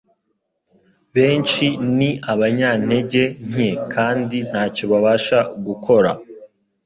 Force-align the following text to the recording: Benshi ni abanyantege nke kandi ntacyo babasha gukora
Benshi 1.15 1.65
ni 1.97 2.09
abanyantege 2.31 3.23
nke 3.49 3.69
kandi 3.93 4.37
ntacyo 4.49 4.83
babasha 4.91 5.39
gukora 5.65 6.11